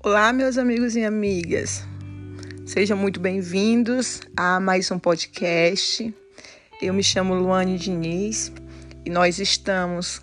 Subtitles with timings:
[0.00, 1.84] Olá, meus amigos e amigas.
[2.64, 6.14] Sejam muito bem-vindos a mais um podcast.
[6.80, 8.52] Eu me chamo Luane Diniz
[9.04, 10.22] e nós estamos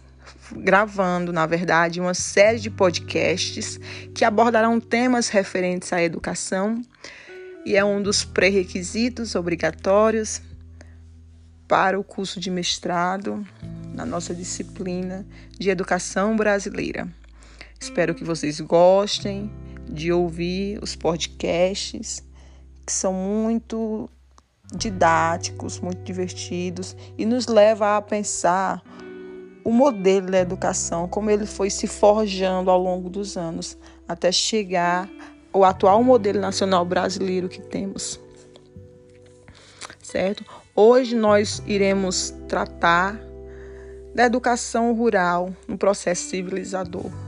[0.49, 3.77] gravando, na verdade, uma série de podcasts
[4.13, 6.81] que abordarão temas referentes à educação
[7.65, 10.41] e é um dos pré-requisitos obrigatórios
[11.67, 13.45] para o curso de mestrado
[13.93, 15.25] na nossa disciplina
[15.59, 17.09] de educação brasileira.
[17.79, 19.51] Espero que vocês gostem
[19.87, 22.23] de ouvir os podcasts,
[22.85, 24.09] que são muito
[24.73, 28.81] didáticos, muito divertidos e nos leva a pensar
[29.63, 35.09] o modelo da educação, como ele foi se forjando ao longo dos anos, até chegar
[35.51, 38.19] ao atual modelo nacional brasileiro que temos.
[40.01, 40.45] Certo?
[40.75, 43.19] Hoje nós iremos tratar
[44.13, 47.24] da educação rural no processo civilizador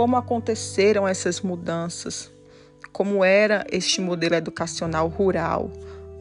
[0.00, 2.30] como aconteceram essas mudanças,
[2.90, 5.70] como era este modelo educacional rural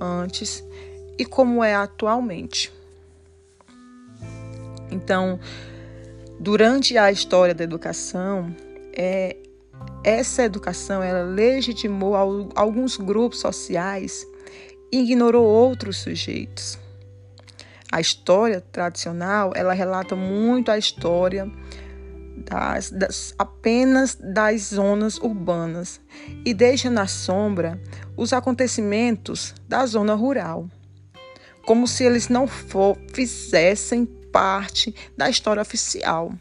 [0.02, 0.62] antes
[1.18, 2.74] e como é atualmente.
[4.92, 5.40] Então,
[6.38, 8.54] durante a história da educação,
[8.92, 9.38] é,
[10.04, 12.18] essa educação ela legitimou
[12.56, 14.28] alguns grupos sociais
[14.92, 16.78] e ignorou outros sujeitos.
[17.90, 21.50] A história tradicional ela relata muito a história
[22.40, 26.00] das, das, apenas das zonas urbanas
[26.46, 27.80] e deixa na sombra
[28.18, 30.68] os acontecimentos da zona rural,
[31.66, 36.34] como se eles não for, fizessem parte da história oficial.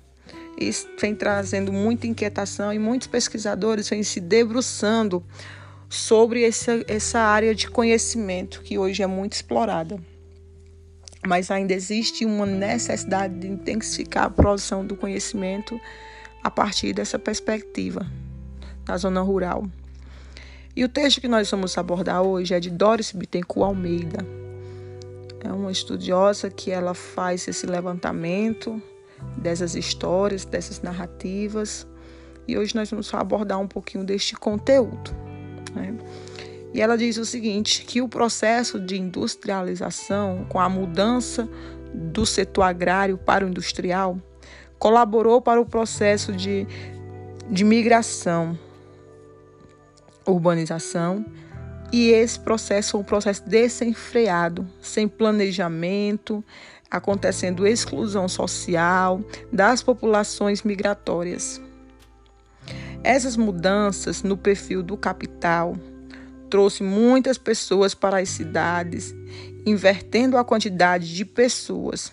[0.59, 5.25] Isso vem trazendo muita inquietação e muitos pesquisadores vêm se debruçando
[5.89, 9.99] sobre essa, essa área de conhecimento que hoje é muito explorada
[11.27, 15.81] mas ainda existe uma necessidade de intensificar a produção do conhecimento
[16.43, 18.07] a partir dessa perspectiva
[18.85, 19.65] da zona rural.
[20.75, 24.25] E o texto que nós vamos abordar hoje é de Doris Bittencourt Almeida.
[25.45, 28.81] É uma estudiosa que ela faz esse levantamento
[29.37, 31.87] dessas histórias, dessas narrativas.
[32.47, 35.11] E hoje nós vamos abordar um pouquinho deste conteúdo.
[35.75, 35.97] Né?
[36.73, 41.49] E ela diz o seguinte: que o processo de industrialização, com a mudança
[41.93, 44.19] do setor agrário para o industrial,
[44.79, 46.67] colaborou para o processo de,
[47.51, 48.59] de migração,
[50.27, 51.25] urbanização,
[51.91, 56.45] e esse processo foi um processo desenfreado, sem planejamento,
[56.91, 61.61] acontecendo exclusão social das populações migratórias.
[63.03, 65.77] Essas mudanças no perfil do capital,
[66.49, 69.15] trouxe muitas pessoas para as cidades,
[69.65, 72.13] invertendo a quantidade de pessoas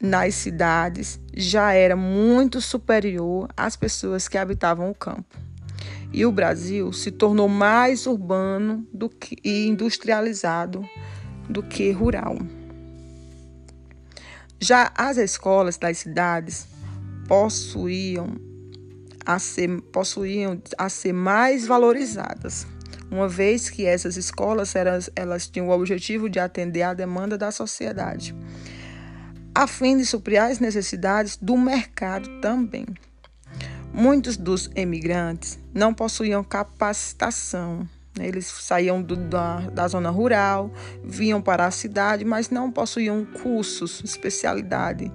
[0.00, 5.36] nas cidades já era muito superior às pessoas que habitavam o campo.
[6.12, 10.88] E o Brasil se tornou mais urbano do que, e industrializado
[11.48, 12.38] do que rural.
[14.60, 16.66] Já as escolas das cidades
[17.26, 18.36] possuíam
[19.28, 22.66] a ser, possuíam a ser mais valorizadas,
[23.10, 27.52] uma vez que essas escolas elas, elas tinham o objetivo de atender à demanda da
[27.52, 28.34] sociedade,
[29.54, 32.86] a fim de suprir as necessidades do mercado também.
[33.92, 37.86] Muitos dos emigrantes não possuíam capacitação.
[38.18, 40.72] Eles saíam do, da, da zona rural,
[41.04, 45.12] vinham para a cidade, mas não possuíam cursos, especialidade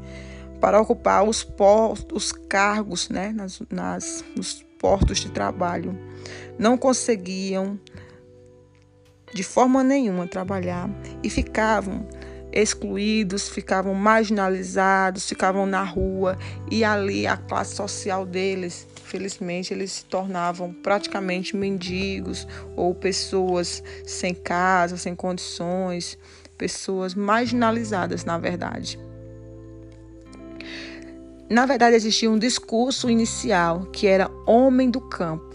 [0.64, 6.00] para ocupar os, postos, os cargos né, nas, nas, nos portos de trabalho.
[6.58, 7.78] Não conseguiam
[9.34, 10.90] de forma nenhuma trabalhar
[11.22, 12.08] e ficavam
[12.50, 16.38] excluídos, ficavam marginalizados, ficavam na rua
[16.72, 22.48] e ali a classe social deles, felizmente, eles se tornavam praticamente mendigos
[22.78, 26.18] ou pessoas sem casa, sem condições,
[26.58, 28.98] pessoas marginalizadas, na verdade.
[31.50, 35.54] Na verdade, existia um discurso inicial que era homem do campo.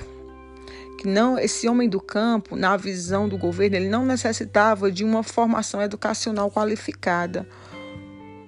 [0.99, 5.23] Que não, esse homem do campo, na visão do governo, ele não necessitava de uma
[5.23, 7.49] formação educacional qualificada,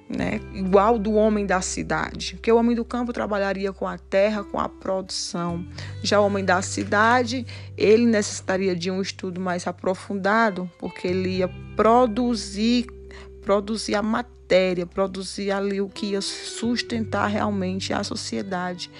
[0.08, 0.40] né?
[0.52, 2.34] igual do homem da cidade.
[2.34, 5.64] Porque o homem do campo trabalharia com a terra, com a produção.
[6.02, 7.46] Já o homem da cidade,
[7.76, 12.86] ele necessitaria de um estudo mais aprofundado, porque ele ia produzir,
[13.42, 14.40] produzir a matéria
[14.84, 18.90] produzir ali o que ia sustentar realmente a sociedade.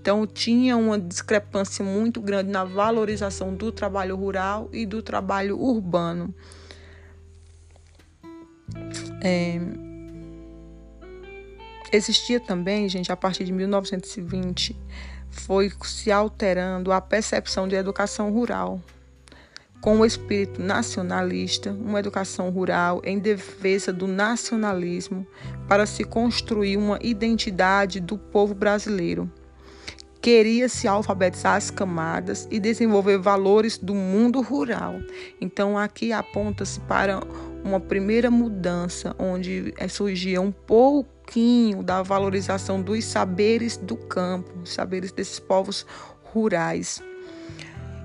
[0.00, 6.34] Então, tinha uma discrepância muito grande na valorização do trabalho rural e do trabalho urbano.
[9.22, 9.60] É...
[11.92, 14.76] Existia também, gente, a partir de 1920,
[15.28, 18.80] foi se alterando a percepção de educação rural,
[19.80, 25.26] com o espírito nacionalista, uma educação rural em defesa do nacionalismo
[25.66, 29.30] para se construir uma identidade do povo brasileiro.
[30.20, 34.96] Queria-se alfabetizar as camadas e desenvolver valores do mundo rural.
[35.40, 37.22] Então, aqui aponta-se para
[37.64, 45.10] uma primeira mudança, onde eh, surgia um pouquinho da valorização dos saberes do campo, saberes
[45.10, 45.86] desses povos
[46.22, 47.02] rurais.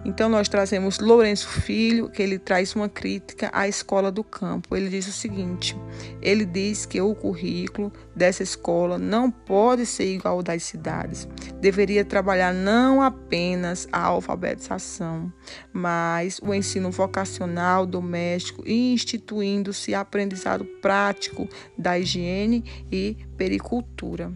[0.06, 4.76] Então nós trazemos Lourenço Filho, que ele traz uma crítica à escola do campo.
[4.76, 5.76] Ele diz o seguinte:
[6.22, 11.28] ele diz que o currículo dessa escola não pode ser igual ao das cidades.
[11.60, 15.34] Deveria trabalhar não apenas a alfabetização,
[15.74, 24.32] mas o ensino vocacional doméstico, instituindo-se aprendizado prático da higiene e pericultura.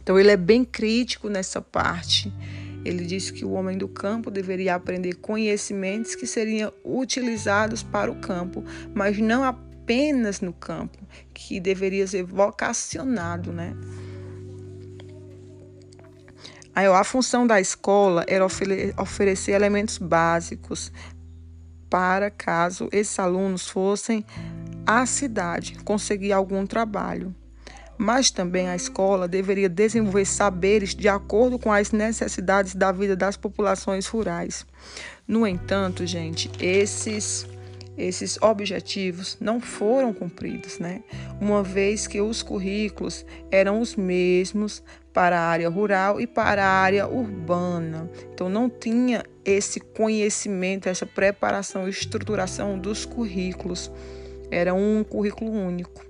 [0.00, 2.32] Então ele é bem crítico nessa parte
[2.88, 8.16] ele disse que o homem do campo deveria aprender conhecimentos que seriam utilizados para o
[8.16, 8.64] campo,
[8.94, 10.98] mas não apenas no campo,
[11.32, 13.74] que deveria ser vocacionado, né?
[16.74, 20.92] Aí, a função da escola era oferecer elementos básicos
[21.90, 24.24] para caso esses alunos fossem
[24.86, 27.34] à cidade conseguir algum trabalho
[27.98, 33.36] mas também a escola deveria desenvolver saberes de acordo com as necessidades da vida das
[33.36, 34.64] populações rurais.
[35.26, 37.46] No entanto, gente, esses
[37.98, 41.02] esses objetivos não foram cumpridos, né?
[41.40, 46.70] Uma vez que os currículos eram os mesmos para a área rural e para a
[46.70, 48.08] área urbana.
[48.32, 53.90] Então não tinha esse conhecimento, essa preparação estruturação dos currículos.
[54.48, 56.07] Era um currículo único.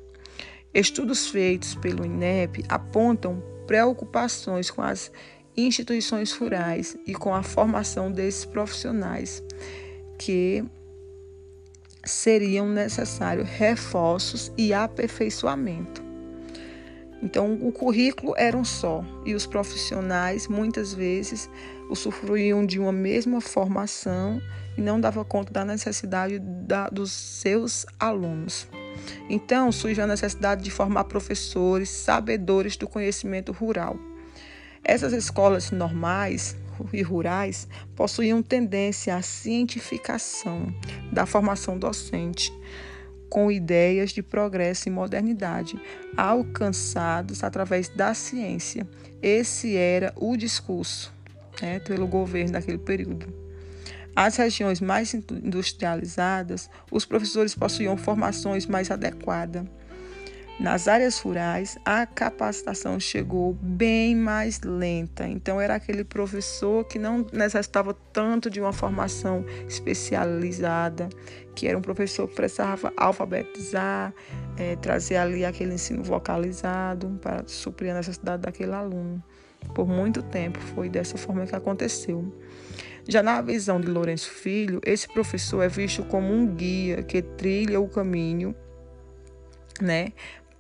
[0.75, 5.11] Estudos feitos pelo INEP apontam preocupações com as
[5.57, 9.43] instituições rurais e com a formação desses profissionais,
[10.19, 10.65] que
[12.05, 16.03] seriam necessários reforços e aperfeiçoamento.
[17.21, 21.51] Então, o currículo era um só e os profissionais muitas vezes
[21.91, 24.41] usufruíam de uma mesma formação
[24.77, 28.69] e não dava conta da necessidade da, dos seus alunos.
[29.29, 33.97] Então surge a necessidade de formar professores sabedores do conhecimento rural.
[34.83, 36.57] Essas escolas normais
[36.93, 40.73] e rurais possuíam tendência à cientificação
[41.13, 42.53] da formação docente,
[43.29, 45.79] com ideias de progresso e modernidade
[46.17, 48.89] alcançados através da ciência.
[49.21, 51.13] Esse era o discurso
[51.61, 53.48] né, pelo governo daquele período.
[54.21, 59.63] As regiões mais industrializadas, os professores possuíam formações mais adequadas.
[60.59, 65.25] Nas áreas rurais, a capacitação chegou bem mais lenta.
[65.29, 71.09] Então, era aquele professor que não necessitava tanto de uma formação especializada,
[71.55, 74.13] que era um professor que precisava alfabetizar,
[74.57, 79.23] é, trazer ali aquele ensino vocalizado para suprir a necessidade daquele aluno.
[79.77, 82.33] Por muito tempo foi dessa forma que aconteceu.
[83.11, 87.81] Já na visão de Lourenço Filho, esse professor é visto como um guia que trilha
[87.81, 88.55] o caminho,
[89.81, 90.13] né,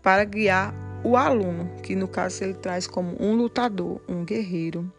[0.02, 0.74] para guiar
[1.04, 4.90] o aluno, que no caso ele traz como um lutador, um guerreiro.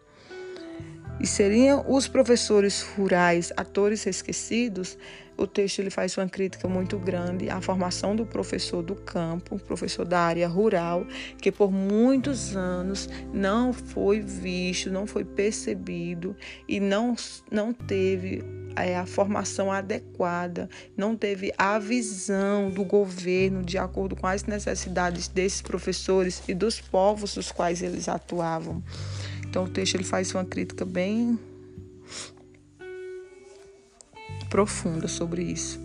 [1.18, 4.96] E seriam os professores rurais atores esquecidos?
[5.40, 10.04] O texto ele faz uma crítica muito grande à formação do professor do campo, professor
[10.04, 11.06] da área rural,
[11.40, 16.36] que por muitos anos não foi visto, não foi percebido
[16.68, 17.16] e não,
[17.50, 18.44] não teve
[18.76, 25.26] é, a formação adequada, não teve a visão do governo de acordo com as necessidades
[25.26, 28.82] desses professores e dos povos dos quais eles atuavam.
[29.48, 31.38] Então o texto ele faz uma crítica bem
[34.50, 35.80] profunda sobre isso.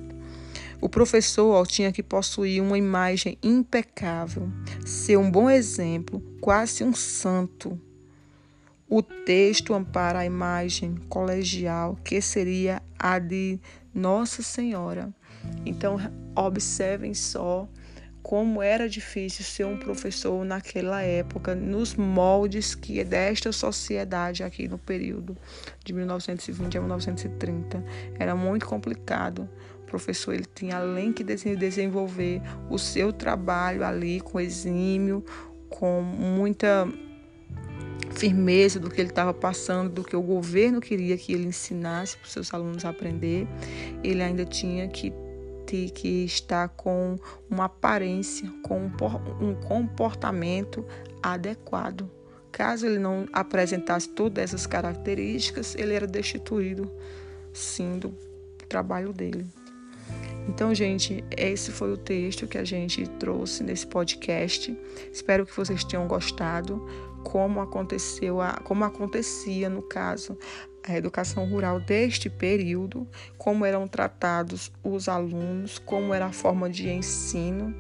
[0.81, 4.51] O professor tinha que possuir uma imagem impecável,
[4.85, 7.79] ser um bom exemplo, quase um santo.
[8.87, 13.59] O texto ampara a imagem colegial, que seria a de
[13.93, 15.13] Nossa Senhora.
[15.65, 15.97] Então,
[16.35, 17.67] observem só
[18.25, 24.67] como era difícil ser um professor naquela época, nos moldes que é desta sociedade aqui
[24.67, 25.37] no período
[25.83, 27.85] de 1920 a 1930.
[28.17, 29.47] Era muito complicado.
[29.83, 35.23] O professor ele tinha além que desenvolver o seu trabalho ali com exímio,
[35.69, 36.91] com muita
[38.09, 42.25] firmeza do que ele estava passando, do que o governo queria que ele ensinasse para
[42.25, 43.47] os seus alunos aprender.
[44.03, 45.13] Ele ainda tinha que
[45.75, 47.17] ter que estar com
[47.49, 48.89] uma aparência, com
[49.41, 50.85] um comportamento
[51.21, 52.09] adequado,
[52.55, 56.89] Caso ele não apresentasse todas essas características, ele era destituído,
[57.51, 58.15] sim, do
[58.69, 59.45] trabalho dele.
[60.47, 64.73] Então, gente, esse foi o texto que a gente trouxe nesse podcast.
[65.11, 66.81] Espero que vocês tenham gostado,
[67.25, 70.37] como aconteceu, a, como acontecia no caso
[70.87, 76.89] a educação rural deste período, como eram tratados os alunos, como era a forma de
[76.89, 77.75] ensino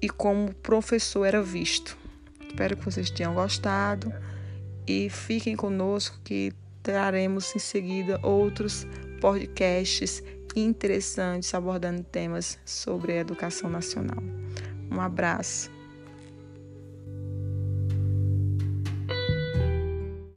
[0.00, 1.96] e como o professor era visto.
[2.46, 4.12] Espero que vocês tenham gostado
[4.86, 6.52] e fiquem conosco que
[6.82, 8.86] traremos em seguida outros
[9.20, 10.22] podcasts
[10.54, 14.22] interessantes abordando temas sobre a educação nacional.
[14.90, 15.73] Um abraço.